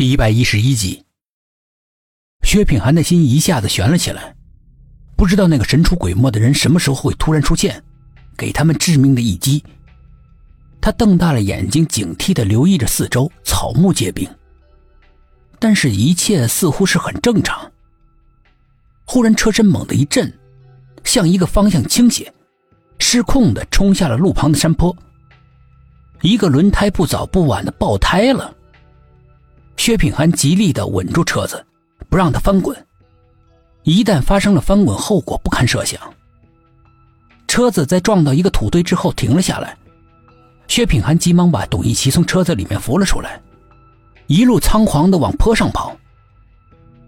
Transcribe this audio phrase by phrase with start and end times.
[0.00, 1.04] 第一百一十一集，
[2.40, 4.34] 薛品涵的心一下子悬了起来，
[5.14, 7.84] 不知道那个神出鬼没的人什么时候会突然出现，
[8.34, 9.62] 给他们致命的一击。
[10.80, 14.26] 他瞪大了眼睛，警惕的留意着四周，草木皆兵，
[15.58, 17.70] 但是，一切似乎是很正常。
[19.04, 20.32] 忽然，车身猛地一震，
[21.04, 22.32] 向一个方向倾斜，
[22.98, 24.96] 失控的冲下了路旁的山坡，
[26.22, 28.56] 一个轮胎不早不晚的爆胎了。
[29.80, 31.64] 薛品涵极力的稳住车子，
[32.10, 32.76] 不让它翻滚。
[33.82, 35.98] 一旦发生了翻滚，后果不堪设想。
[37.48, 39.74] 车子在撞到一个土堆之后停了下来，
[40.68, 43.40] 薛品涵急忙把董一奇从车子里面扶了出来，
[44.26, 45.96] 一路仓皇的往坡上跑。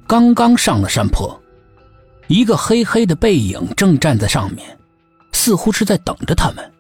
[0.06, 1.38] 刚刚上了山坡，
[2.26, 4.66] 一个黑黑的背影正站在上面，
[5.32, 6.72] 似乎是在等着他们。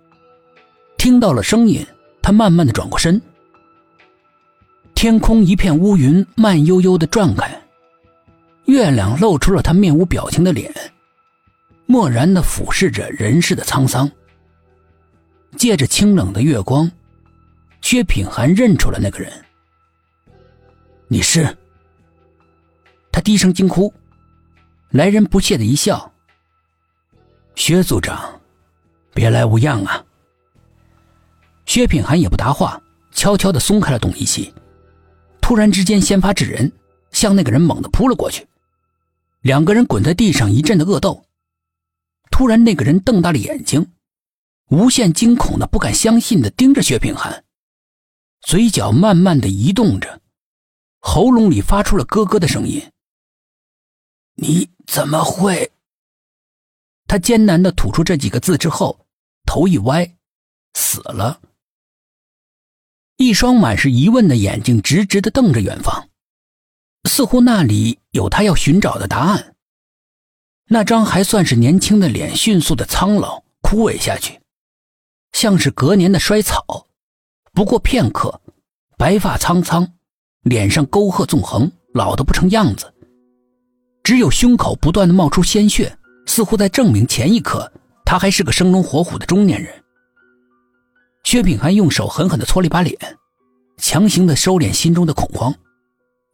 [0.96, 1.86] 听到了声音，
[2.22, 3.20] 他慢慢的转过身。
[5.02, 7.60] 天空一片乌云，慢悠悠的转开，
[8.66, 10.72] 月亮露出了他面无表情的脸，
[11.86, 14.08] 漠然的俯视着人世的沧桑。
[15.56, 16.88] 借着清冷的月光，
[17.80, 19.32] 薛品涵认出了那个人。
[21.08, 21.58] 你是？
[23.10, 23.92] 他低声惊呼。
[24.90, 26.12] 来人不屑的一笑
[27.56, 28.40] ：“薛组长，
[29.12, 30.04] 别来无恙啊。”
[31.66, 32.80] 薛品涵也不答话，
[33.10, 34.54] 悄悄的松开了董一奇。
[35.52, 36.72] 突然之间，先发制人，
[37.10, 38.48] 向那个人猛地扑了过去。
[39.42, 41.26] 两个人滚在地上，一阵的恶斗。
[42.30, 43.92] 突然，那个人瞪大了眼睛，
[44.70, 47.44] 无限惊恐的、不敢相信的盯着薛平涵，
[48.40, 50.22] 嘴角慢慢的移动着，
[51.00, 52.90] 喉咙里发出了咯咯的声音
[54.36, 55.70] ：“你怎么会？”
[57.06, 59.06] 他艰难的吐出这几个字之后，
[59.44, 60.16] 头一歪，
[60.72, 61.42] 死了。
[63.26, 66.08] 一双满是疑问的眼睛直直的瞪着远方，
[67.08, 69.54] 似乎那里有他要寻找的答案。
[70.68, 74.40] 那张还算是年轻的脸迅速的苍老枯萎下去，
[75.32, 76.86] 像是隔年的衰草。
[77.52, 78.40] 不过片刻，
[78.96, 79.86] 白发苍苍，
[80.42, 82.92] 脸上沟壑纵横，老得不成样子。
[84.02, 85.96] 只有胸口不断的冒出鲜血，
[86.26, 87.70] 似乎在证明前一刻
[88.04, 89.70] 他还是个生龙活虎的中年人。
[91.24, 92.96] 薛品涵用手狠狠地搓了一把脸，
[93.82, 95.52] 强行的收敛心中的恐慌，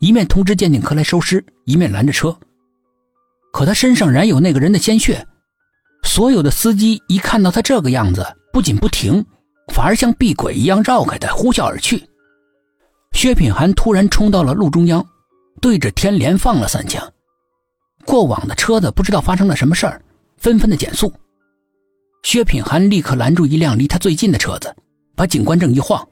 [0.00, 2.38] 一面通知鉴定科来收尸，一面拦着车。
[3.54, 5.26] 可他身上染有那个人的鲜血，
[6.02, 9.24] 所有的司机一看到他这个样子，不仅不停，
[9.72, 12.06] 反而像避鬼一样绕开他，呼啸而去。
[13.12, 15.04] 薛品涵突然冲到了路中央，
[15.62, 17.02] 对着天连放了三枪。
[18.04, 20.02] 过往的车子不知道发生了什么事儿，
[20.36, 21.10] 纷纷的减速。
[22.22, 24.76] 薛品涵立刻拦住一辆离他最近的车子，
[25.16, 26.06] 把警官证一晃，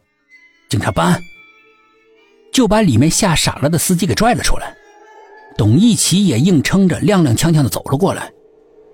[0.69, 1.23] 警察办案，
[2.53, 4.75] 就把里面吓傻了的司机给拽了出来。
[5.57, 8.31] 董一奇也硬撑着，踉踉跄跄的走了过来。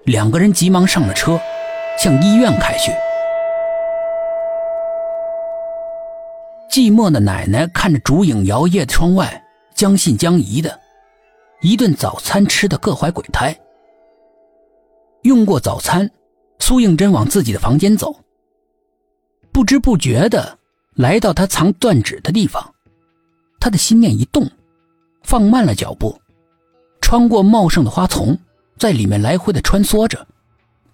[0.05, 1.41] 两个人急忙上了车，
[1.99, 2.93] 向医院开去。
[6.71, 9.43] 寂寞的奶奶看着烛影摇曳的窗外，
[9.75, 10.79] 将信将疑的。
[11.61, 13.57] 一顿早餐吃的各怀鬼胎。
[15.23, 16.11] 用过早餐。
[16.59, 18.15] 苏应真往自己的房间走，
[19.53, 20.57] 不知不觉的
[20.95, 22.75] 来到他藏断指的地方，
[23.59, 24.51] 他的心念一动，
[25.23, 26.21] 放慢了脚步，
[27.01, 28.39] 穿过茂盛的花丛，
[28.77, 30.27] 在里面来回的穿梭着，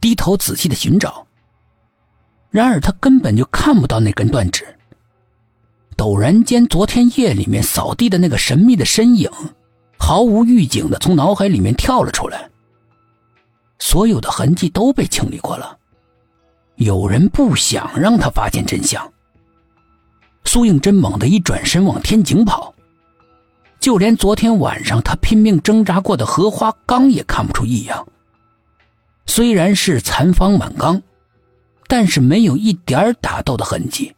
[0.01, 1.27] 低头仔细的寻找。
[2.51, 4.65] 然而他根本就看不到那根断指。
[5.97, 9.29] 陡然间，昨天夜里面扫地的那个神秘的身影，
[9.99, 12.49] 毫无预警的从脑海里面跳了出来。
[13.81, 15.77] 所有的痕迹都被清理过了，
[16.77, 19.13] 有人不想让他发现真相。
[20.44, 22.75] 苏应真猛地一转身往天井跑，
[23.78, 28.06] 就连昨天晚上他拼命挣扎过的荷花缸也看不出异样。
[29.26, 31.03] 虽然是残方满缸，
[31.87, 34.15] 但是没有一点打斗的痕迹。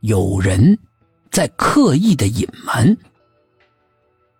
[0.00, 0.78] 有人
[1.30, 2.96] 在刻意的隐瞒。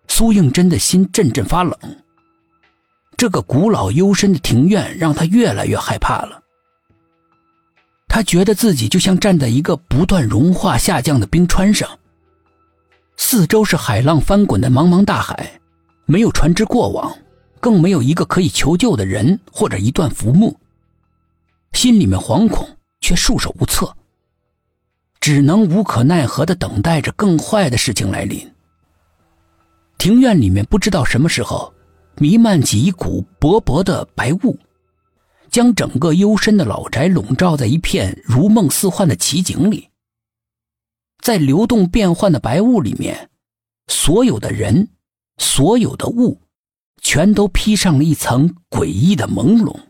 [0.09, 1.75] 苏应真的心阵阵发冷。
[3.17, 6.43] 这个古老幽深的庭院让他越来越害怕了。
[8.21, 11.89] 他觉得自己就像站在一个不断融化下降的冰川上，
[13.17, 15.59] 四周是海浪翻滚的茫茫大海，
[16.05, 17.17] 没有船只过往，
[17.61, 20.55] 更没有一个可以求救的人或者一段浮木。
[21.73, 22.69] 心里面惶恐，
[23.01, 23.91] 却束手无策，
[25.19, 28.47] 只能无可奈何的等待着更坏的事情来临。
[29.97, 31.73] 庭院里面不知道什么时候。
[32.19, 34.59] 弥漫起一股薄薄的白雾，
[35.51, 39.89] 将整个幽深的老宅笼罩在一片如梦似幻的奇景里。
[41.21, 43.29] 在流动变幻的白雾里面，
[43.89, 44.89] 所有的人，
[45.37, 46.41] 所有的物，
[47.03, 49.90] 全都披上了一层诡异的朦胧。